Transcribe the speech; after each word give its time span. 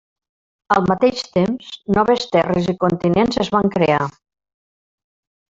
Al 0.75 0.87
mateix 0.91 1.21
temps, 1.35 1.67
noves 1.97 2.25
terres 2.37 2.71
i 2.75 2.77
continents 2.87 3.41
es 3.47 3.53
van 3.59 3.73
crear. 3.77 4.03